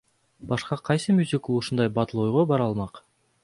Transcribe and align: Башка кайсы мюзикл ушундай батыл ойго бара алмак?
Башка 0.53 0.77
кайсы 0.89 1.15
мюзикл 1.19 1.55
ушундай 1.59 1.95
батыл 2.01 2.25
ойго 2.27 2.47
бара 2.53 2.69
алмак? 2.71 3.03